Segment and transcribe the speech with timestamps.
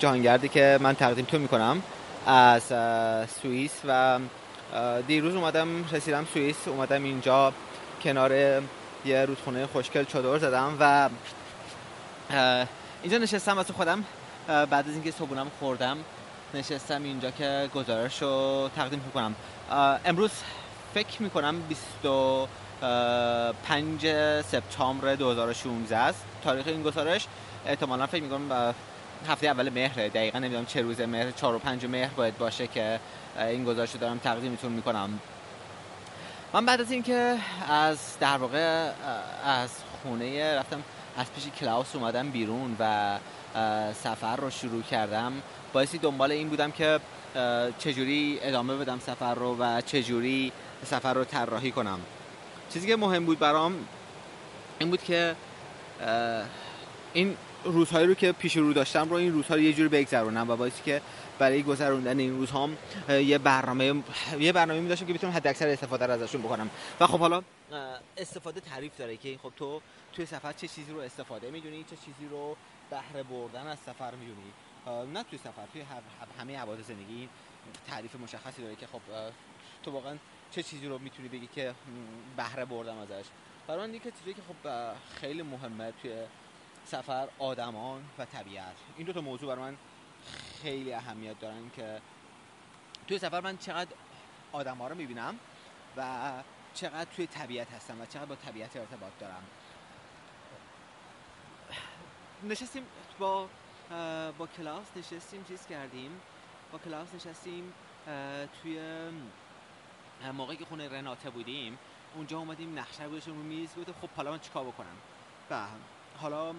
[0.00, 1.82] سلام این قسمت 209 مجموعه جهانگردی که من تقدیم تو می‌کنم
[2.26, 2.62] از
[3.42, 4.18] سوئیس و
[5.06, 7.52] دیروز اومدم رسیدم سوئیس اومدم اینجا
[8.02, 8.32] کنار
[9.04, 11.08] یه رودخونه خوشگل چادر زدم و
[13.02, 14.04] اینجا نشستم واسه خودم.
[14.46, 15.96] بعد از اینکه صبحونم خوردم
[16.54, 19.34] نشستم اینجا که گزارش رو تقدیم کنم
[20.04, 20.30] امروز
[20.94, 24.06] فکر می‌کنم 25
[24.42, 26.24] سپتامبر 2016 است.
[26.44, 27.26] تاریخ این گزارش
[27.66, 28.74] احتمالا فکر می‌کنم
[29.26, 33.00] هفته اول مهره دقیقا نمی‌دونم چه روز مهر 4 و 5 مهر باید باشه که
[33.38, 35.20] این گزارش رو دارم تقدیمتون می‌کنم.
[36.52, 37.36] من بعد از اینکه
[37.68, 38.90] از در واقع
[39.44, 39.70] از
[40.02, 40.82] خونه رفتم
[41.16, 43.18] از پیش کلاوس اومدم بیرون و
[43.94, 45.32] سفر رو شروع کردم
[45.72, 47.00] باعثی دنبال این بودم که
[47.78, 50.52] چجوری ادامه بدم سفر رو و چجوری
[50.84, 52.00] سفر رو طراحی کنم.
[52.72, 53.74] چیزی که مهم بود برام
[54.78, 55.34] این بود که
[57.12, 60.56] این روزهایی رو که پیش رو داشتم رو این روزها رو یه جوری بگذرونم و
[60.56, 61.02] باعثی که
[61.38, 62.68] برای گذروندن این روزها
[63.08, 64.02] یه برنامه
[64.38, 66.70] یه برنامه می داشتم که بتونم حد اکثر استفاده رو ازشون بکنم.
[67.00, 67.42] و خب حالا
[68.16, 69.80] استفاده تعریف داره که خب تو
[70.12, 72.56] توی سفر چه چیزی رو استفاده می‌دونی چه چیزی رو
[72.90, 74.52] بهره بردن از سفر می‌دونی؟
[75.12, 75.82] نه توی سفر توی
[76.40, 77.28] همه عوارض زندگی
[77.88, 79.00] تعریف مشخصی داره که خب
[79.82, 80.16] تو واقعا
[80.50, 81.74] چه چیزی رو می‌تونی بگی که
[82.36, 83.24] بهره بردم ازش؟
[83.66, 84.70] برای من یکی چیزی که خب
[85.20, 86.12] خیلی مهمه توی
[86.86, 88.76] سفر آدمان و طبیعت.
[88.96, 89.76] این دو تا موضوع برای من
[90.62, 92.00] خیلی اهمیت دارن که
[93.08, 93.90] توی سفر من چقدر
[94.52, 95.38] آدم ها رو می‌بینم
[95.96, 96.32] و
[96.74, 99.42] چقدر توی طبیعت هستم و چقدر با طبیعت ارتباط دارم.
[102.42, 102.86] نشستیم
[103.18, 103.48] با
[104.38, 106.20] با کلاس نشستیم چیز کردیم.
[106.72, 107.72] با کلاس نشستیم
[108.62, 108.80] توی
[110.34, 111.78] موقعی که خونه رناته بودیم.
[112.14, 114.96] اونجا اومدیم نقشه بودش رو میز بود خب حالا من چیکار بکنم؟
[115.50, 115.66] و
[116.20, 116.54] حالا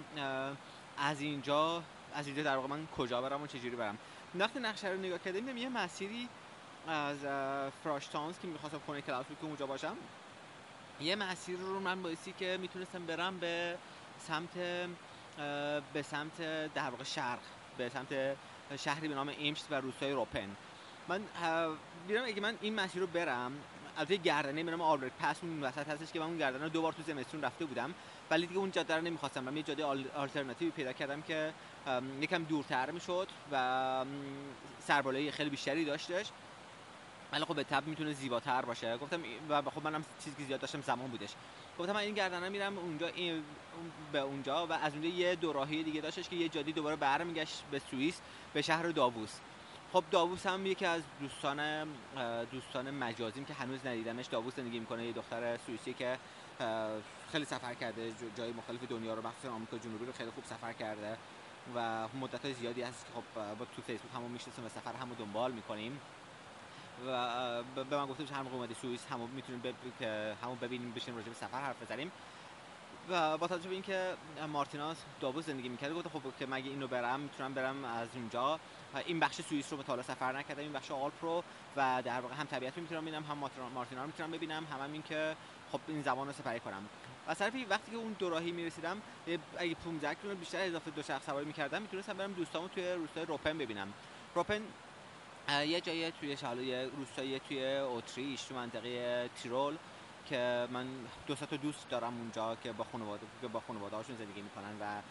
[0.97, 3.97] از اینجا از اینجا در واقع من کجا برم و چجوری برم.
[4.35, 6.29] وقتی نقشه رو نگاه کردیم یه مسیری
[6.87, 7.17] از
[7.83, 9.97] فراشتانز که می‌خواستم خونه کلاس که اونجا باشم
[11.01, 13.77] یه مسیر رو من بایستی که می‌تونستم برم به
[14.27, 14.53] سمت
[15.93, 16.37] به سمت
[16.73, 17.39] در واقع شرق
[17.77, 18.37] به سمت
[18.79, 20.55] شهری به نام ایمشت و روستای روپن.
[21.07, 21.21] من
[22.07, 23.51] بیرم اگه من این مسیر رو برم
[23.97, 27.03] البته گردنه برم آلبرت پس اون وسط هستش که من اون گردنه دو بار تو
[27.03, 27.93] زمستون رفته بودم.
[28.31, 29.43] ولی دیگه اون جاده رو نمی‌خواستم.
[29.43, 31.53] من یه جاده آلترناتیوی پیدا کردم که
[32.21, 34.05] یکم دورتر می‌شد و
[34.79, 36.27] سربالایی خیلی بیشتری داشتش.
[37.31, 38.97] ولی خب به تب می‌تونه زیباتر باشه.
[38.97, 41.29] گفتم و خب منم چیزی که زیاد داشتم زمان بودش.
[41.79, 43.43] گفتم من این گردنه میرم اونجا این
[44.11, 47.63] به اونجا و از اونجا یه دو راهی دیگه داشتش که یه جادی دوباره برمیگشت
[47.71, 48.21] به سوئیس
[48.53, 49.33] به شهر داووس.
[49.93, 51.87] خب داووس هم یکی از دوستان
[52.51, 54.25] دوستان مجازیم که هنوز ندیدمش.
[54.25, 55.05] داووس زندگی می‌کنه.
[55.05, 56.17] یه دختر سوئیسی که
[57.31, 61.17] خیلی سفر کرده جای مختلف دنیا رو مخصوصا آمریکا جنوبی رو خیلی خوب سفر کرده
[61.75, 65.15] و مدت های زیادی هست که خب با تو فیسبوک همون می‌شناسیم و سفر همو
[65.15, 65.99] دنبال می‌کنیم.
[67.07, 69.61] و به من گفته هر موقع اومدی سوئیس همو می‌تونیم
[69.99, 72.11] که همو ببینیم بشیم راجع به سفر حرف بزنیم.
[73.09, 74.13] و با توجه به اینکه
[74.47, 78.59] مارتیناس داوود زندگی می‌کرده گفت خب که مگه اینو برم می‌تونم برم از اونجا
[79.05, 81.43] این بخش سوئیس رو به سفر نکردم این بخش آلپ رو.
[81.75, 83.37] و در واقع هم طبیعت رو می‌تونم ببینم هم
[83.73, 84.67] مارتینا رو می‌تونم ببینم.
[84.71, 85.35] هم, هم این که
[85.71, 86.89] خب این زمان رو سپری کنم.
[87.27, 89.01] و طرفی وقتی که اون دوراهی می‌رسیدم
[89.57, 93.57] اگه 15 کیلومتر بیشتر اضافه دو شخص سواری می‌کردم می‌تونستم برم دوستامو توی روستای روپن
[93.57, 93.93] ببینم.
[94.35, 94.61] روپن
[95.49, 99.77] یه جایی توی شالو یه روستایی توی اتریش تو منطقه تیرول
[100.25, 100.87] که من
[101.27, 105.01] دو تا دوست دارم اونجا که با خانواده که با خانواده هاشون زندگی می‌کنن و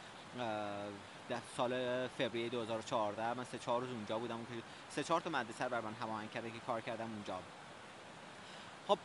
[1.29, 5.69] در سال فوریه 2014 من سه چهار روز اونجا بودم که سه چهار تا مدرسه
[5.69, 7.39] بر من هماهنگ کرده که کار کردم اونجا.
[8.89, 8.99] خب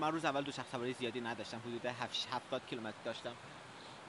[0.00, 1.86] من روز اول دو شخص سواری زیادی نداشتم حدود
[2.32, 3.32] 70 کیلومتر داشتم.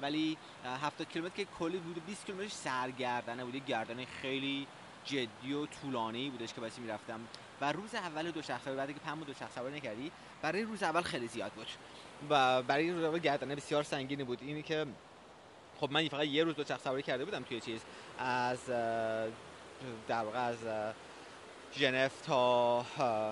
[0.02, 4.68] ولی 70 کیلومتر که کلی بود 20 کیلومترش سرگردنه بود گردنه خیلی
[5.06, 7.20] جدی و طولانی بودش که باسی می‌رفتم.
[7.62, 10.12] و روز اول دو شخص بعد که پم دو شخص سواری نکردی
[10.42, 11.68] برای روز اول خیلی زیاد بود.
[12.30, 14.40] و برای روز اول گردنه بسیار سنگینی بود.
[14.42, 14.86] اینی که
[15.80, 17.82] خب من فقط یه روز دو شخص سواری کرده بودم توی چیز
[18.20, 18.66] از
[20.08, 20.58] در واقع از
[21.76, 22.86] ژنو تا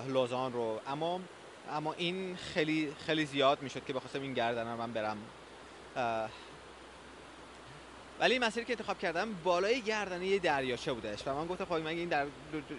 [0.08, 0.80] لوزان رو.
[0.86, 1.20] اما
[1.70, 5.18] اما این خیلی خیلی زیاد می‌شد که بخواستم این گردن رو من برم.
[8.20, 11.86] ولی مسیری که انتخاب کردم بالای گردنه یه دریاچه بودش و من گفتم خب من
[11.86, 12.26] این در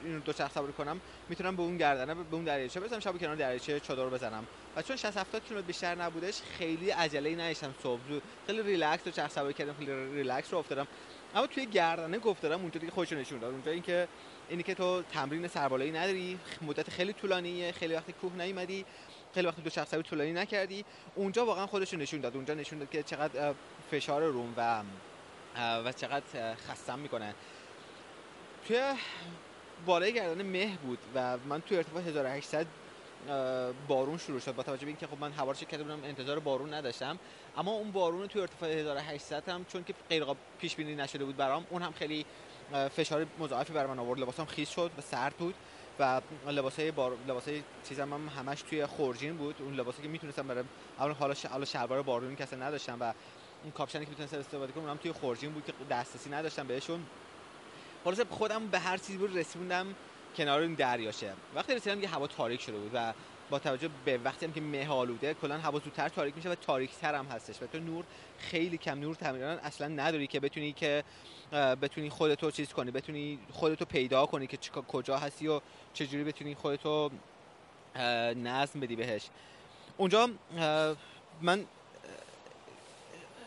[0.04, 3.80] این دوچرخه سواری کنم می‌تونم به اون گردنه به اون دریاچه برسم شب کنار دریاچه
[3.80, 4.48] چادر بزنم.
[4.76, 8.00] و چون 60 70 کیلومتر بیشتر نبودش خیلی عجله ای نداشتم صبح
[8.48, 10.88] خیلی ریلکس و چرخ سواری کردم خیلی ریلکس رو افتادم.
[11.36, 13.52] اما توی گردنه گفتم اونجا دیگه خودشو نشون داد.
[13.54, 14.08] اونجا اینکه
[14.52, 18.86] اینی که تو تمرین سربالایی نداری مدت خیلی طولانیه خیلی وقتی کوه نیومدی
[19.34, 20.86] خیلی وقت دو شخصی طولانی نکردی.
[21.16, 22.36] اونجا واقعا خودش نشون داد.
[22.36, 23.54] اونجا نشون داد که چقدر
[23.92, 24.84] فشار روم و
[25.86, 27.34] و چقدر خستم می‌کنه.
[28.68, 28.94] توی
[29.86, 32.66] بالای گردن مه بود و من توی ارتفاع 1800
[33.88, 34.56] بارون شروع شد.
[34.56, 37.20] با توجه به اینکه خب من هوا رو کرده بودم انتظار بارون نداشتم.
[37.58, 40.26] اما اون بارون توی ارتفاع 1800 هم چون که غیر
[40.60, 42.26] پیش بینی نشده بود برام اون هم خیلی
[42.72, 44.20] فشار مضاعفی بر من آورد.
[44.20, 45.56] لباسام خیس شد و سرد بود
[46.00, 49.56] و لباسای بار لباسای چیزام هم همش توی خورجین بود.
[49.60, 50.64] اون لباسی که می‌تونستم برای
[51.00, 53.14] اول حالا حالا شلوار بارونی که اصلا نداشتم و
[53.64, 57.06] اون کاپشنی که می‌تونستم استفاده کنم اونم توی خورجین بود که دسترسی نداشتم بهشون.
[58.04, 59.96] خلاص خودم به هر چیزی بود رسوندم
[60.38, 63.14] کنار این دریاشه وقتی رسیدم یه هوا تاریک شده بود و
[63.52, 67.16] با توجه به وقتی هم که مه آلوده کلا هوا زودتر تاریک میشه و تاریکتر
[67.16, 67.62] هم هستش.
[67.62, 68.06] و تو نور
[68.38, 71.04] خیلی کم نور تقریبا اصلا نداری که بتونی که
[71.52, 74.58] بتونی خودتو چیز کنی بتونی خودتو پیدا کنی که
[74.88, 75.62] کجا هستی و
[75.94, 77.12] چجوری بتونی خودتو
[78.36, 79.30] نظم بدی بهش.
[79.98, 80.30] اونجا
[81.42, 81.66] من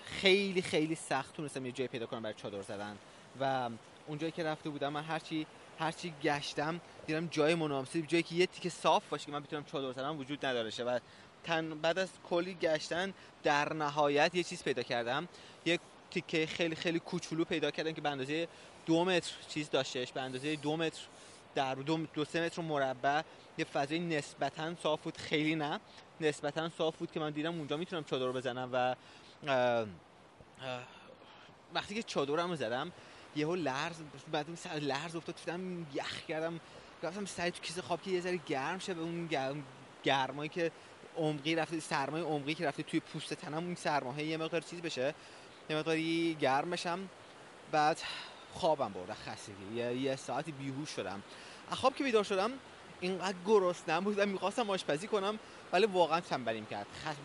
[0.04, 2.96] خیلی خیلی سخت تونستم یه جای پیدا کنم برای چادر زدن.
[3.40, 3.70] و
[4.06, 5.46] اونجایی که رفته بودم من هرچی
[5.78, 9.92] هرچی گشتم دیدم جای مناسب جایی که یه تیکه صاف باشه که من بتونم چادر
[9.92, 10.84] زدن وجود نداره.
[10.84, 11.00] و
[11.44, 15.28] تن بعد از کلی گشتن در نهایت یه چیز پیدا کردم.
[15.64, 15.80] یک
[16.10, 18.48] تیکه خیلی خیلی کوچولو پیدا کردم که به اندازه
[18.86, 21.00] دو متر چیز داشتش به اندازه دو متر
[21.54, 23.22] در دو, دو سه متر مربع.
[23.58, 25.16] یه فضای نسبتا صاف بود.
[25.16, 25.80] خیلی نه.
[26.20, 28.96] نسبتا صاف بود که من دیدم اونجا می‌تونم چادر بزنم و
[31.74, 32.92] وقتی که چادرم رو زدم
[33.36, 33.96] یهو لرز
[34.32, 36.60] بعد اون لرز افتاد شدم یخ کردم.
[37.02, 39.28] رفتم سعی تو کیسه خواب که یه ذره گرم شه به اون
[40.04, 40.70] گرمایی که
[41.16, 45.14] عمقی رفته سرمای عمقی که رفته توی پوست تنم اون سرماه یه مقدار چیز بشه
[45.70, 47.08] یه مقداری گرم بشم.
[47.72, 48.00] بعد
[48.52, 49.74] خوابم برد خستگی.
[49.74, 51.22] یه, یه ساعتی بیهوش شدم.
[51.70, 52.50] خواب که بیدار شدم
[53.00, 55.38] اینقدر گرسنم بود و می‌خواستم آشپزی کنم.
[55.72, 56.86] ولی واقعا تنبلیم کرد.
[57.04, 57.16] خش...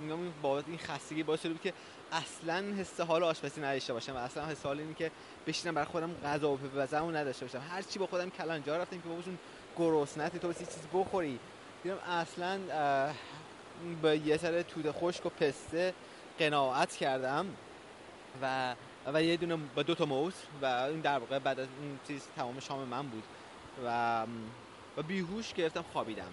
[0.41, 1.73] با این خستگی باعث شده بود که
[2.11, 5.11] اصلا حس حال آشپزی نداشته باشم و اصلا حس حال اینی که
[5.47, 7.61] بشینم برای خودم غذا بپزم و نداشته باشم.
[7.69, 9.37] هر چی با خودم کلنجار رفتم که باباشون
[9.77, 11.39] گرسنتی تو بسی چیز بخوری.
[11.83, 12.59] دیدم اصلا
[14.01, 15.93] به یه سر توده خشک و پسته
[16.39, 17.45] قناعت کردم
[18.41, 18.75] و
[19.13, 22.21] و یه دونه با دو تا موز و این در واقع بعد از این چیز
[22.35, 23.23] تمام شام من بود.
[23.85, 24.25] و
[24.97, 26.31] و بیهوش گرفتم خوابیدم.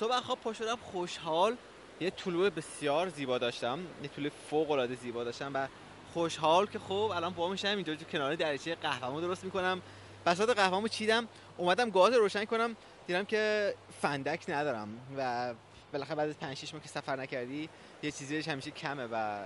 [0.00, 1.56] صبح خواب پا شدم خوشحال.
[2.00, 3.78] یه طلوع بسیار زیبا داشتم.
[4.02, 5.68] یه طلوع فوق العاده زیبا داشتم و
[6.12, 9.82] خوشحال که خب الان با میشم اینجا کنار دریچه قهوه‌مو درست می‌کنم.
[10.26, 12.76] بساط قهوه‌مو چیدم اومدم گاز روشن کنم.
[13.06, 15.54] دیدم که فندک ندارم و
[15.92, 17.68] بالاخره بعد از 5 6 ماه که سفر نکردی
[18.02, 19.42] یه چیزی همیشه کمه و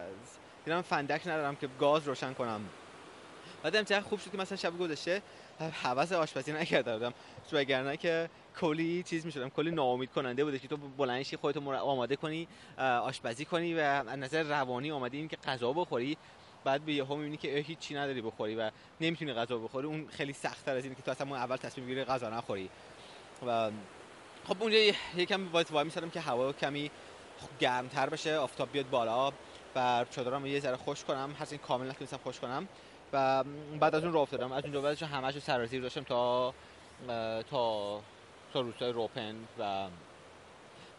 [0.65, 2.61] دیدم فندک ندارم که گاز روشن کنم.
[3.63, 5.23] بعدم چه خوب شد که مثلا شب گذشته
[5.83, 7.15] حواس آشپزی نکرده بودم
[7.53, 8.31] وگرنه که
[8.61, 13.75] کلی چیز می‌شدم کلی ناامید کننده بوده که تو بلندشی خودت آماده کنی آشپزی کنی
[13.75, 16.17] و از نظر روانی آماده این که غذا بخوری
[16.65, 19.87] بعد به یهو می‌بینی که هیچ چی نداری بخوری و نمی‌تونی غذا بخوری.
[19.87, 22.71] اون خیلی سخت تر از اینه که تو اصلا اول تصمیم بگیری غذا نخوری.
[23.47, 23.71] و
[24.49, 24.79] خب اونجا
[25.17, 26.91] یکم باید وای میسادم که هوا کمی
[27.61, 29.33] گرمتر بشه آفتاب بیاد بالا
[29.77, 31.35] و چادرم یه ذره خوش کنم.
[31.39, 32.69] هر این کامل نتونستم خوش کنم.
[33.13, 33.45] و
[33.81, 34.53] بعد از اون راه افتادم.
[34.53, 36.55] از اونجا بعدش همش رو سرازیر داشتم تا
[37.51, 38.01] تا
[38.53, 39.87] تا روستای روپن و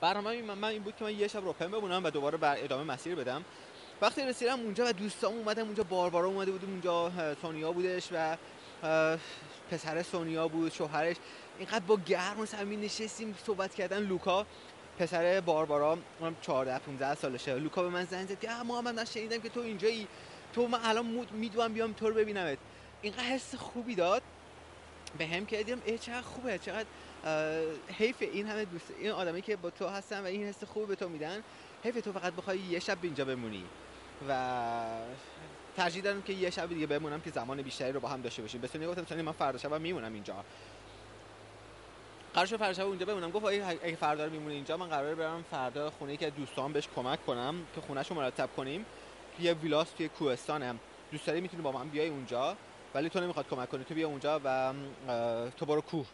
[0.01, 3.15] برنامه من این بود که من یه شب روپن بمونم و دوباره بر ادامه مسیر
[3.15, 3.45] بدم.
[4.01, 8.37] وقتی رسیدم اونجا و دوستام اومدم اونجا باربارا اومده بود اونجا سونیا بودش و
[9.71, 11.15] پسر سونیا بود شوهرش.
[11.57, 13.99] اینقدر با گرم و نشستیم صحبت کردن.
[13.99, 14.45] لوکا
[14.99, 17.55] پسر باربارا اونم 14 15 سالشه.
[17.55, 20.07] لوکا به من زنگ زد که محمد من شنیدم که تو اینجایی.
[20.53, 22.57] تو من الان می‌دونم بیام تو رو ببینمت.
[23.01, 24.21] اینقدر حس خوبی داد.
[25.17, 26.85] به هم که دیدم ای چقدر خوبه چقدر
[27.97, 30.95] حیف این همه دوست این آدمی که با تو هستن و این حس خوبی به
[30.95, 31.43] تو میدن.
[31.83, 33.65] حیف تو فقط بخوای یه شب اینجا بمونی
[34.29, 34.85] و
[35.77, 38.61] ترجیح دارم که یه شب دیگه بمونم که زمان بیشتری رو با هم داشته باشیم.
[38.61, 40.35] بسونی گفتم من فردا شب میمونم اینجا.
[42.33, 43.31] قرار شد فردا شب اونجا بمونم.
[43.31, 47.25] گفت اگه فردا رو میمونی اینجا من قراره برم فردا خونه که دوستان بهش کمک
[47.25, 48.85] کنم که خونهشو مرتب کنیم.
[49.39, 50.79] یه ویلاس توی کوهستانم.
[51.11, 52.57] دوست داری می‌تونی با من بیای اونجا؟
[52.93, 53.83] ولی تو نمی‌خواد کمک کنی.
[53.83, 54.73] تو بیا اونجا و
[55.57, 56.05] تو برو کوه.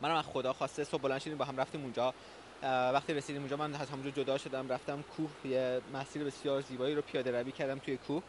[0.00, 2.14] منم از خدا خواسته صبح بلند شدیم با هم رفتیم اونجا.
[2.62, 7.02] وقتی رسیدیم اونجا من از همونجا جدا شدم رفتم کوه یه مسیر بسیار زیبایی رو
[7.02, 8.22] پیاده روی کردم توی کوه.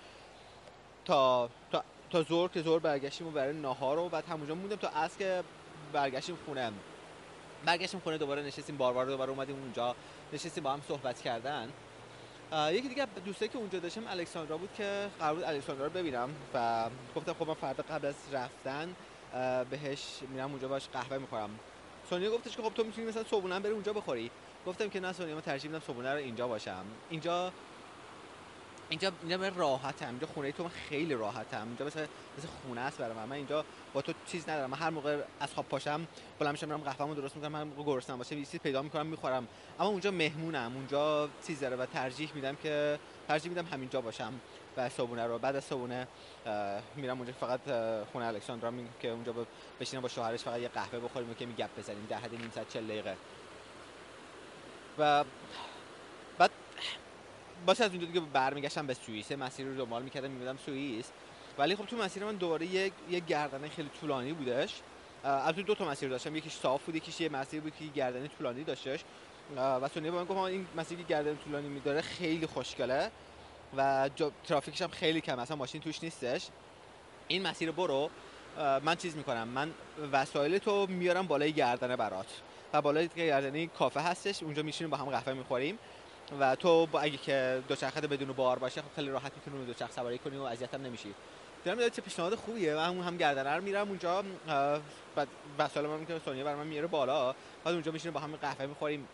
[1.06, 4.88] تا تا تا زور که زور برگشتیم و برای ناهار رو بعد همونجا موندم تا
[4.88, 5.44] از که
[5.94, 6.72] برگشتیم خونه.
[7.66, 9.96] برگشتیم خونه دوباره نشستیم باربار دوباره اومدیم اونجا
[10.34, 11.70] نشستیم با هم صحبت کردن.
[12.72, 16.90] یکی دیگه دوستایی که اونجا داشتم الکساندرا بود که قرار بود الکساندرا رو ببینم و
[17.16, 18.96] گفتم خب من فردا قبل از رفتن
[19.70, 21.50] بهش میرم اونجا باش قهوه می‌خورم.
[22.10, 24.32] سونیا گفتش که خب تو می‌تونی مثلا صبحونه بری اونجا بخوری.
[24.68, 26.86] گفتم که نه سونیا من ترجیح میدم صبحونه رو اینجا باشم.
[27.10, 27.52] اینجا
[28.90, 30.10] اینجا اینجا من راحتم.
[30.10, 31.68] اینجا خونه تو من خیلی راحتم.
[31.68, 32.06] اینجا مثل
[32.38, 33.32] مثل خونه است برای من.
[33.32, 34.70] اینجا با تو چیز ندارم.
[34.70, 36.08] من هر موقع از خواب پاشم
[36.40, 37.56] بلند میشم میرم قهوه‌مو درست می‌کنم.
[37.56, 39.48] هر موقع گرسنم باشه چیزی پیدا می‌کنم می‌خورم.
[39.80, 40.72] اما اونجا مهمونم.
[40.76, 44.34] اونجا چیز داره و ترجیح میدم که ترجیح میدم همینجا باشم.
[44.78, 45.38] و صبونه رو.
[45.38, 46.08] بعد از صبونه
[46.96, 47.60] میرم اونجا فقط
[48.12, 49.34] خونه الکساندرا که اونجا
[49.80, 52.08] بشینم با شوهرش فقط یه قهوه بخوریم و که میگپ بزنیم.
[52.10, 53.16] ده حد نیم ساعت 40 دقیقه.
[55.00, 55.24] و
[56.38, 56.52] بعد
[57.66, 59.32] باشه از اونجا دیگه برمیگشتم به سوئیس.
[59.32, 61.12] مسیر رو دنبال می‌کردم میبودم سوئیس.
[61.58, 64.82] ولی خب تو مسیر من دوباره یه, یه گردنه خیلی طولانی بودش.
[65.24, 66.36] از دو تا مسیر داشتم.
[66.36, 69.04] یکیش صاف بود یکیش یه مسیر بود که گردنه طولانی داشتش.
[69.58, 73.12] و سونیا با من گفت این مسیری که گردن طولانی میداره خیلی خوشگله.
[73.78, 74.10] و
[74.48, 76.48] ترافیکش هم خیلی کم اصلا ماشین توش نیستش.
[77.28, 78.10] این مسیر برو.
[78.58, 79.72] من چیز می‌کنم من
[80.12, 82.26] وسایل تو میارم بالای گردنه برات.
[82.74, 85.80] و بالای گردنه کافه هستش اونجا میشینیم با هم قهوه می‌خوریم.
[86.40, 89.94] و تو با اگه که دوچرخه بدون بار باشه خب خیلی راحت می‌تونی دو دوچرخه
[89.94, 91.14] سواری کنی و اذیت هم نمیشی.
[91.64, 92.76] دیدم یاد چه پیشنهاد خوبیه.
[92.76, 94.24] و هم گردنه رو میرم اونجا
[95.16, 95.28] بعد
[95.60, 97.36] وسایل من که سونیا برام میاره بالا.
[97.64, 99.08] بعد اونجا میشینیم با هم قهوه می‌خوریم.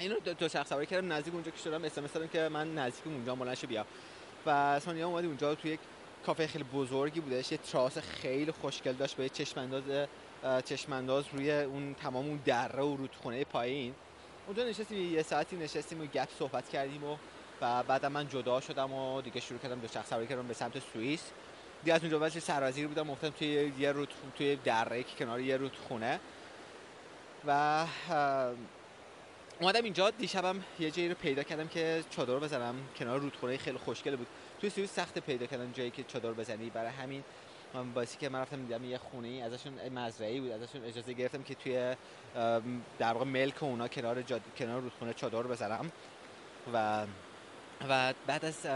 [0.00, 3.34] اینو دوچرخه سواری کردم نزدیک اونجا که شدم اس ام اس که من نزدیک اونجا
[3.34, 3.86] بلند بیا.
[4.46, 5.80] و سونیا اومد اونجا تو یک
[6.26, 9.28] کافه خیلی بزرگی بودش یه تراس خیلی خوشگل داشت با یه
[10.64, 13.94] چشم انداز روی اون تمام اون دره و رودخونه پایین.
[14.46, 17.16] اونجا نشستیم یه ساعتی نشستیم و گپ صحبت کردیم و
[17.60, 21.22] و بعد من جدا شدم و دیگه شروع کردم دوچرخه سواری کردم به سمت سوئیس.
[21.82, 26.20] دیگه از اونجا واسه سرازیر بودم افتادم توی یه رود توی دره کنار یه رودخونه.
[27.46, 27.86] و
[29.60, 32.74] اومدم اینجا دیشبم یه جایی رو پیدا کردم که چادر بزنم.
[32.98, 34.26] کنار رودخونه خیلی خوشگل بود.
[34.60, 36.70] توی سوئیس سخت پیدا کردن جایی که چادر بزنی.
[36.70, 37.24] برای همین
[37.74, 40.50] من باعثی که من رفتم دیدم یه خونه ای ازشون مزرعی بود.
[40.50, 41.96] ازشون اجازه گرفتم که توی
[42.98, 44.40] در واقع ملک اونا کنار جاد...
[44.58, 45.90] کنار رودخونه چادر بزنم.
[46.72, 47.06] و
[47.88, 48.66] و بعد از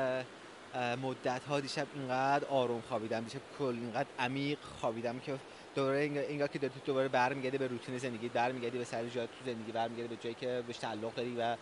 [1.03, 3.25] مدت ها دیشب اینقدر آروم خوابیدم.
[3.25, 5.39] دیشب کل اینقدر عمیق خوابیدم که
[5.75, 9.73] دوباره اینگاه که داری دوباره برمیگردی به روتین زندگی برمیگردی به سر جای تو زندگی
[9.73, 11.57] برمیگردی به جایی که بهش تعلق داری و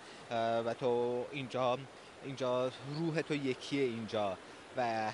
[0.63, 1.79] و تو اینجا
[2.25, 4.37] اینجا روح تو یکیه اینجا.
[4.77, 5.13] و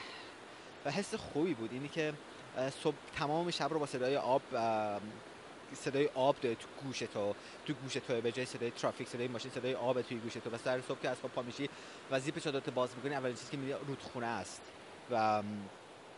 [0.84, 1.72] و حس خوبی بود.
[1.72, 2.12] اینی که
[2.82, 4.42] صبح تمام شب رو با صدای آب
[5.74, 7.34] صدای آب داره تو گوش تو
[7.66, 10.50] تو گوش تو به جای صدای ترافیک صدای ماشین صدای آب توی گوش تو.
[10.50, 11.68] و سر صبح که از خواب پا میشی
[12.10, 14.62] و زیپ چادرت باز می‌کنی اولین چیزی که می‌بینی رودخونه است.
[15.10, 15.42] و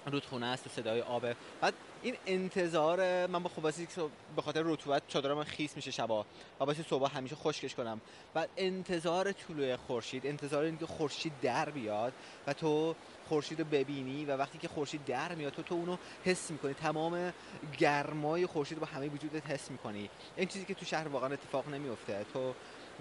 [0.07, 3.89] رودخونه است و صدای آبه بعد این انتظار من با خوباسی
[4.37, 6.27] به خاطر رطوبت چادرم خیس میشه شبا
[6.61, 8.01] و باید صبح همیشه خشکش کنم
[8.35, 12.13] و انتظار طلوع خورشید انتظار اینکه خورشید در بیاد
[12.47, 12.95] و تو
[13.29, 16.75] خورشید رو ببینی و وقتی که خورشید در میاد تو تو اونو حس می‌کنی.
[16.75, 17.33] تمام
[17.79, 20.11] گرمای خورشید رو با همه وجودت حس می‌کنی.
[20.37, 22.55] این چیزی که تو شهر واقعا اتفاق نمیفته تو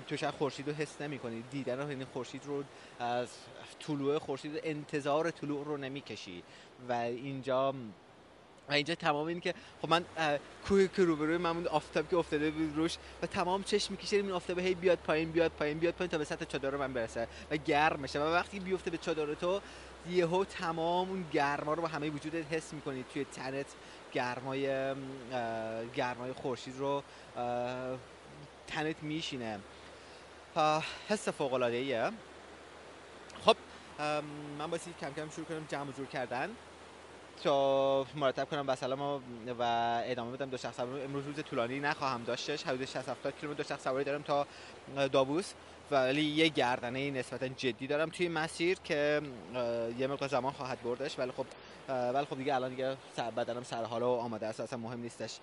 [0.07, 2.63] تو شهر خورشید رو حس نمی کنی دیدن این خورشید رو
[2.99, 3.27] از
[3.79, 6.43] طلوع خورشید انتظار طلوع رو نمی‌کشی.
[6.89, 7.73] و اینجا
[8.69, 10.05] و اینجا تمام این که خب من
[10.67, 14.59] کوه که روبروی من آفتاب که افتاده بود روش و تمام چشم می‌کشه این آفتاب
[14.59, 17.99] هی بیاد پایین بیاد پایین بیاد پایین تا به سطح چادر من برسه و گرم
[17.99, 19.61] میشه و وقتی بیفته به چادر تو
[20.09, 23.05] یهو تمام اون گرما رو با همه وجودت حس می‌کنی.
[23.13, 23.65] توی تنت
[24.13, 24.95] گرمای
[25.95, 27.03] گرمای خورشید رو
[28.67, 29.59] تنت میشینه.
[31.09, 32.11] حس فوق العاده
[33.45, 33.55] خب
[34.59, 36.49] من باید کم کم شروع کنم جمع جور کردن.
[37.43, 39.01] تا مرتب کنم سلام
[39.59, 39.63] و
[40.05, 40.49] ادامه بدم.
[40.49, 44.03] دو شخص سواری امروز روز طولانی نخواهم داشتش حدود 60 70 کیلومتر دو شخص سواری
[44.03, 44.47] دارم تا
[45.07, 45.53] دابوس
[45.91, 49.21] ولی یه گردنه نسبتا جدی دارم توی مسیر که
[49.99, 51.19] یه مقدار زمان خواهد بردش.
[51.19, 51.45] ولی خب
[52.13, 52.97] ولی خب دیگه الان دیگه
[53.37, 55.37] بدنم سر حال و آماده است اصلا مهم نیستش.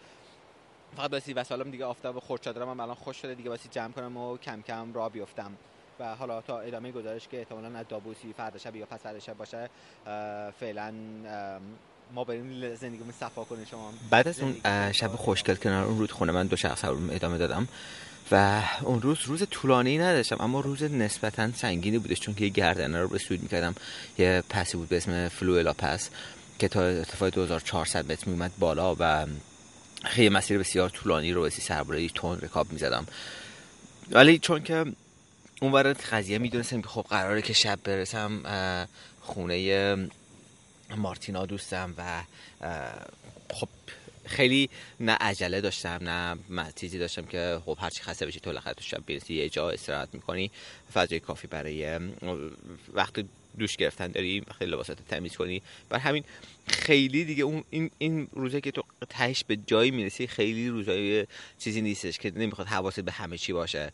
[0.97, 3.35] فقط باسی وسالم دیگه آفتاب خورد هم الان خوش شده.
[3.35, 5.53] دیگه باسی جمع کنم و کم کم را بیفتم.
[6.01, 9.37] و حالا تا ادامه گزارش که احتمالاً از دابوسی فردا شب یا پس فردا شب
[9.37, 9.69] باشه
[10.61, 10.93] فعلا
[12.15, 13.93] ما بریم زندگیمون صفا کنیم شما.
[14.11, 14.57] بعد از اون
[14.93, 17.69] شب خوشگل کنار اون رودخونه من دو شخص ادامه دادم
[18.33, 23.01] و اون روز روز طولانی نداشتم اما روز نسبتا سنگینی بودش چون که یه گردنه
[23.01, 23.75] رو رسید می‌کردم.
[24.19, 26.11] یه پسی بود به اسم فلوئلا پس
[26.59, 29.27] که تا ارتفاع 2400 متر میومد بالا و
[30.05, 33.07] خیلی مسیر بسیار طولانی رو بسی سرباره تون رکاب می‌زدم.
[34.11, 34.85] ولی چون که
[35.61, 38.87] اون ورد قضیه می‌دونستم که خب قراره که شب برسم
[39.21, 40.09] خونه
[40.97, 42.23] مارتینا دوستم و
[43.51, 43.69] خب
[44.25, 44.71] خیلی
[45.01, 45.99] نه عجله داشتم
[46.51, 50.09] نه چیزی داشتم که خب هرچی خسته بشی تو تو شب بیرسی یه جا استراحت
[50.13, 50.51] می‌کنی
[50.95, 52.01] فضای کافی برای
[52.95, 53.25] وقت
[53.59, 55.63] دوش گرفتن داری خیلی لباسات تمیز کنی.
[55.89, 56.25] بر همین
[56.69, 61.27] خیلی دیگه اون این این روزه که تو تهش به جایی می‌رسی خیلی روزای
[61.59, 63.93] چیزی نیستش که نمی‌خواد حواست به همه چی باشه.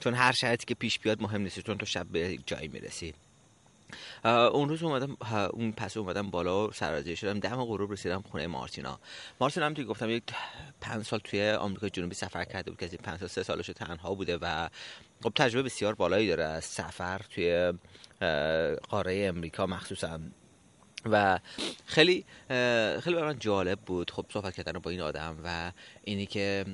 [0.00, 3.14] چون هر شرایطی که پیش بیاد مهم نیست چون تو شب به جایی می‌رسی.
[4.24, 5.16] اون روز اومدم
[5.52, 7.40] اون پس اومدم بالا سرازیر شدم.
[7.40, 9.00] دم غروب رسیدم خونه مارتینا.
[9.40, 10.22] مارتینا هم توی گفتم یک
[10.80, 14.14] پنج سال توی آمریکا جنوبی سفر کرده بود که از پنج سال سه سالش تنها
[14.14, 14.68] بوده و
[15.22, 16.44] خب تجربه بسیار بالایی داره.
[16.44, 17.72] از سفر توی
[18.88, 20.20] قاره امریکا مخصوصا.
[21.04, 21.38] و
[21.86, 22.24] خیلی
[23.00, 25.72] خیلی برای من جالب بود خب صحبت کردن با این آدم و
[26.04, 26.64] اینی که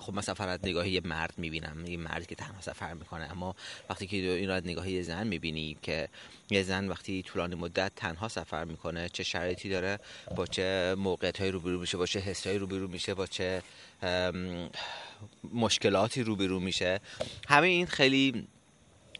[0.00, 3.54] خب من سفر از نگاهی یه مرد می‌بینم یه مردی که تنها سفر می‌کنه اما
[3.90, 6.08] وقتی که این رو از نگاهی یه زن می‌بینی که
[6.50, 9.98] یه زن وقتی طولانی مدت تنها سفر می‌کنه چه شرایطی داره
[10.36, 13.62] با چه موقعیت های روبرو میشه با چه حس های روبرو میشه با چه
[15.52, 17.00] مشکلاتی روبرو میشه.
[17.48, 18.48] همه این خیلی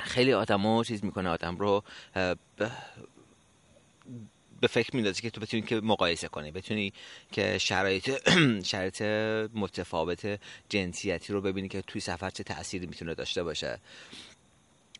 [0.00, 1.84] خیلی آدم چیز می‌کنه آدم رو
[4.60, 6.50] به فکر میندازی که تو بتونی که مقایسه کنی.
[6.50, 6.92] بتونی
[7.32, 8.28] که شرایط
[8.70, 9.02] شرایط
[9.54, 13.78] متفاوت جنسیتی رو ببینی که توی سفر چه تأثیری می‌تونه داشته باشه.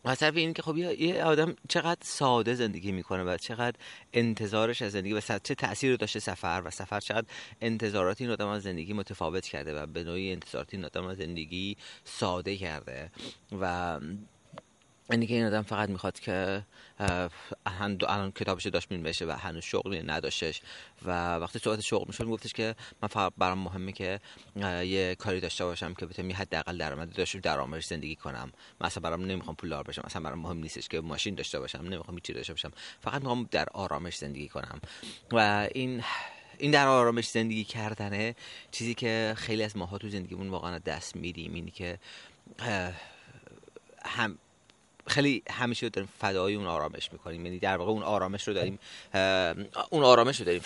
[0.05, 3.77] از طرف این که خب یه آدم چقدر ساده زندگی می‌کنه و چقدر
[4.13, 7.27] انتظارش از زندگی و چه تأثیری داشته سفر و سفر چقدر
[7.61, 11.77] انتظارات این آدم از زندگی متفاوت کرده و به نوعی انتظارات این آدم از زندگی
[12.03, 13.11] ساده کرده
[13.61, 13.99] و
[15.11, 16.63] اینی که این آدم فقط می‌خواد که
[17.65, 20.61] الان کتابش داشت بشه و هنوز شغلی نداشتش.
[21.05, 24.19] و وقتی صحبت شغل می‌شد میگفتش که من فقط برام مهمه که
[24.85, 28.51] یه کاری داشته باشم که بتونم حداقل درآمد داشته درآمدش زندگی کنم.
[28.81, 30.01] مثلا برام نمی‌خوام پولدار بشم.
[30.05, 31.79] مثلا برام مهم نیستش که ماشین داشته باشم.
[31.79, 32.71] نمی‌خوام چیزی داشته باشم.
[33.01, 34.81] فقط می‌خوام در آرامش زندگی کنم.
[35.31, 36.03] و این
[36.57, 38.35] این در آرامش زندگی کردنه
[38.71, 41.53] چیزی که خیلی از ماها تو زندگیمون واقعا دست میدیم.
[41.53, 41.99] اینی که
[44.05, 44.37] هم
[45.07, 48.79] خیلی همیشه داریم فدای اون آرامش می‌کنیم یعنی در واقع اون آرامش رو داریم
[49.89, 50.61] اون آرامش رو داریم.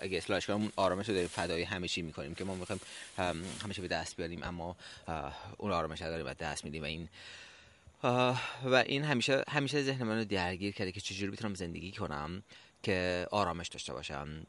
[0.00, 2.80] اگه اصلاحش کنم اون آرامش رو داریم فدای همیشه می‌کنیم که ما می‌خوایم
[3.62, 4.76] همیشه به دست بیاریم اما
[5.58, 7.08] اون آرامش رو داریم و دست میدیم و این
[8.64, 12.42] و این همیشه همیشه ذهن من رو درگیر کرده که چجوری می‌تونم زندگی کنم
[12.82, 14.46] که آرامش داشته باشم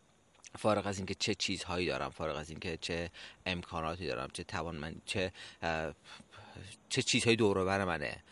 [0.60, 3.12] فارغ از اینکه چه چیزهایی دارم فارغ از اینکه چه
[3.46, 5.32] امکاناتی دارم چه توان من چه
[6.90, 8.24] چه چیزهایی دور بر منه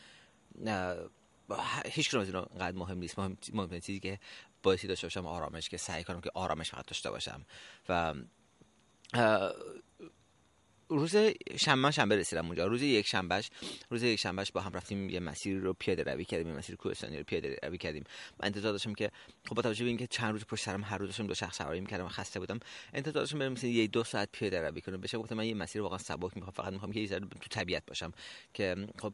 [1.85, 3.19] هیچ کنم از اینا قد مهم نیست.
[3.53, 4.19] مهم, چیزی که
[4.63, 7.45] باعثی داشته باشم آرامش که سعی کنم که آرامش فقط داشته باشم.
[7.89, 8.13] و
[10.89, 11.15] روز
[11.57, 12.67] شنبه شنبه رسیدم اونجا.
[12.67, 13.49] روز یک شنبهش
[13.89, 17.17] روز یک شنبهش با هم رفتیم یه مسیر رو پیاده روی کردیم یه مسیر کوهستانی
[17.17, 18.03] رو پیاده روی کردیم.
[18.39, 19.11] من انتظار داشتم که
[19.49, 21.81] خب با توجه به اینکه چند روز پشت سرم هر روز داشتم دو شخص سواری
[21.81, 22.59] می‌کردم و خسته بودم
[22.93, 25.01] انتظار داشتم برم مثلا یه دو ساعت پیاده روی کنم.
[25.01, 27.85] بشه گفتم من یه مسیر واقعا سبک می‌خوام فقط می‌خوام که یه ذره تو طبیعت
[27.85, 28.11] باشم.
[28.53, 29.13] که خب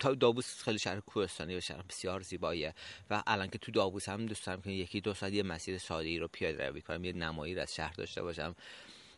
[0.00, 2.74] داووس خیلی شهر کوهستانی و شهر بسیار زیباییه.
[3.10, 6.08] و الان که تو داووس هم دوست دارم که یکی دو ساعت یه مسیر ساده
[6.08, 8.54] ای رو پیاده روی کنم یه نمایی از شهر داشته باشم.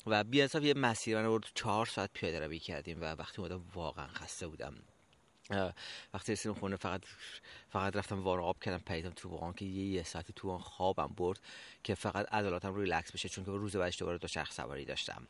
[0.06, 4.46] و بی یه مسیر رو چهار ساعت پیاده روی کردیم و وقتی اومدم واقعا خسته
[4.46, 4.74] بودم.
[6.14, 7.02] وقتی رسیدم خونه فقط
[7.70, 11.40] فقط رفتم وارقاب کردم پیدم تو واقعا که یه, یه ساعتی تو خوابم برد
[11.82, 15.26] که فقط عضلاتم ریلکس بشه چون که روز بعدش دوباره دو شخص سواری داشتم.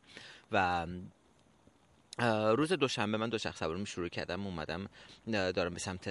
[0.52, 0.86] و
[2.56, 4.88] روز دوشنبه من دو شخص سواری شروع کردم اومدم
[5.32, 6.08] دارم به سمت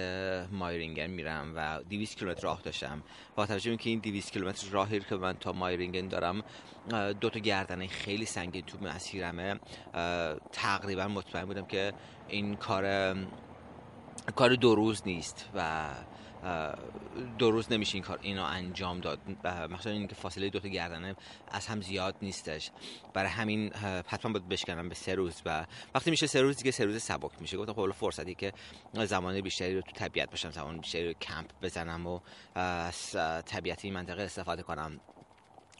[0.52, 3.02] مایرینگن میرم و 200 کیلومتر راه داشتم.
[3.36, 6.42] با توجه که این 200 کیلومتر راهی که من تا مایرینگن دارم
[7.20, 9.60] دو تا گردنه خیلی سنگین تو مسیرمه.
[10.52, 11.92] تقریبا مطمئن بودم که
[12.28, 13.14] این کار
[14.36, 15.88] کار دو روز نیست و
[17.38, 19.18] دو روز نمیشه این کار اینو انجام داد.
[19.70, 21.16] مثلا اینکه فاصله دو تا گردنه
[21.48, 22.70] از هم زیاد نیستش.
[23.14, 23.74] برای همین
[24.06, 27.30] حتما باید بشکنم به سه روز و وقتی میشه سه روز دیگه سه روز سبک
[27.40, 27.56] میشه.
[27.56, 28.52] گفتم خب فرصتی که
[28.92, 32.20] زمان بیشتری رو تو طبیعت باشم زمان بیشتری رو کمپ بزنم و
[32.54, 33.10] از
[33.46, 35.00] طبیعت این منطقه استفاده کنم.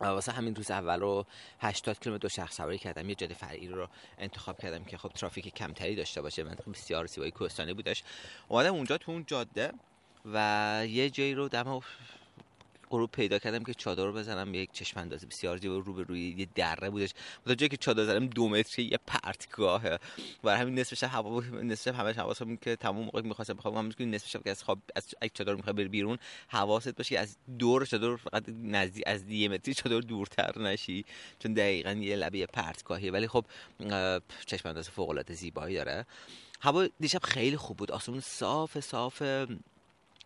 [0.01, 1.27] واسه همین روز اول رو
[1.61, 3.09] 80 کیلومتر شخص سواری کردم.
[3.09, 6.43] یه جاده فرعی رو انتخاب کردم که خب ترافیک کمتری داشته باشه.
[6.43, 8.03] منطقه بسیار زیبایی کوهستانی بودش.
[8.49, 9.73] اومدم اونجا تو اون جاده
[10.33, 11.81] و یه جایی رو دم
[12.93, 16.35] غروب پیدا کردم که چادر رو بزنم یک چشم اندازی بسیار زیبا رو به روی
[16.39, 17.11] یه دره بودش.
[17.47, 19.99] تا جایی که چادر زدم دو متری یه پرتگاهه.
[20.43, 23.91] برای همین نصف شب هوا نصف شب همش حواسم که تمام موقع می‌خواستم بخوام هم
[23.91, 27.37] که نصف شب که از خواب از یک چادر می‌خواد بری بیرون حواست باشه از
[27.59, 31.05] دور چادر فقط نزدیک از دی متری چادر دورتر نشی
[31.39, 33.13] چون دقیقاً یه لبه پرتگاهیه.
[33.13, 33.45] ولی خب
[34.47, 36.07] چشم انداز فوق العاده زیبایی داره.
[36.61, 37.93] هوا دیشب خیلی خوب بود.
[37.93, 39.23] آسمون صاف صاف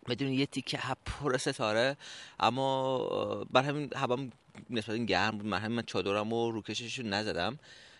[0.07, 1.97] بدون یه تیکه پر ستاره.
[2.39, 2.97] اما
[3.51, 4.31] بر همین هوام
[4.69, 5.45] نسبتا گرم بود.
[5.45, 7.59] من من چادرم و روکشش نزدم.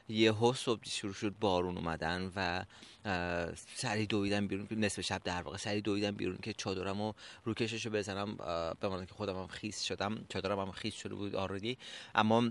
[0.10, 2.65] یه صبح شروع شد بارون اومدن و
[3.76, 4.67] سری دویدم بیرون.
[4.72, 7.13] نصف شب در واقع سری دویدم بیرون که چادرم و
[7.46, 8.36] روکشش رو بزنم
[8.80, 10.26] به که خودم هم خیس شدم.
[10.30, 11.78] چادرم هم خیس شده بود آردی
[12.15, 12.50] اما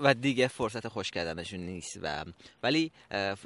[0.00, 2.24] و دیگه فرصت خوش کردنشون نیست و
[2.62, 2.92] ولی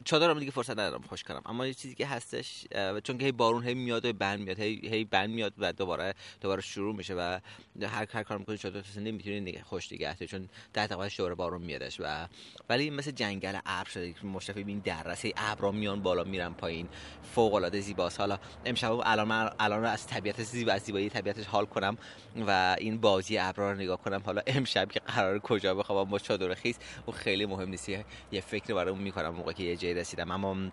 [0.05, 1.43] چادرم دیگه فرصت ندارم خوش کنم.
[1.47, 2.67] اما یه چیزی که هستش
[3.03, 6.15] چون که هی بارون هی میاد و بند میاد هی هی بند میاد و دوباره
[6.41, 7.39] دوباره شروع میشه و
[7.83, 11.63] هر هر کار می‌کنی چادر تو نمی‌تونی دیگه خوش دیگه چون در دقیقه دوباره بارون
[11.63, 12.27] میادش و
[12.69, 16.89] ولی مثل جنگل ابر شده مشرفی این درسه ابرا میان بالا میرن پایین
[17.35, 18.21] فوق العاده زیباست.
[18.21, 21.99] حالا امشب الان من الان از طبیعت زیبا زیبایی طبیعتش حال کنم
[22.47, 24.23] و این بازی ابرا رو نگاه کنم.
[24.27, 26.19] حالا امشب که قرار کجا بخوام با
[26.55, 26.79] خیس.
[27.09, 27.89] و خیلی مهم نیست.
[27.89, 30.31] یه فکر برام می‌کنم موقع که یه جای رسیدم.
[30.31, 30.71] اما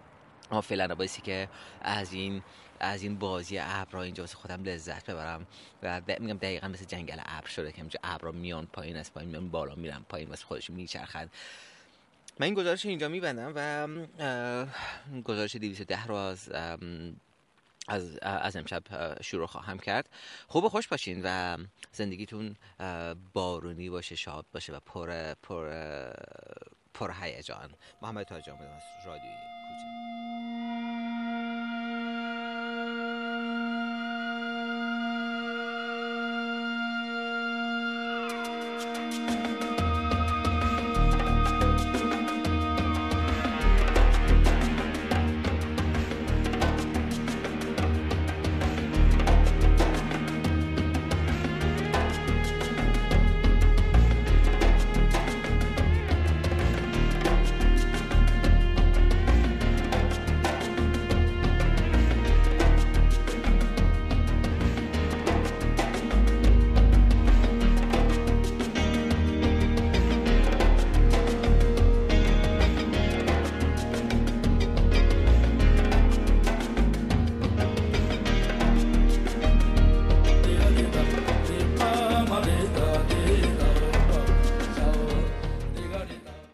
[0.52, 1.50] اما فعلا بایستی که
[1.82, 2.44] از این
[2.80, 5.48] از این بازی ابرا اینجا واسه خودم لذت ببرم.
[5.84, 9.50] و میگم دقیقا مثل جنگل ابر شده که اینجا ابرا میان پایین از پایین میان
[9.50, 11.30] بالا میرن پایین واسه خودش میچرخن.
[12.40, 13.88] من این گزارش اینجا میبندم و
[15.22, 16.50] گزارش 210 رو از
[17.88, 18.84] از, از امشب
[19.22, 20.10] شروع خواهم کرد.
[20.48, 21.58] خوب و خوش باشین و
[21.92, 22.56] زندگیتون
[23.34, 25.70] بارونی باشه شاد باشه و پر پر
[26.94, 27.76] پر هیجان.
[28.02, 30.05] محمد تاج از رادیویی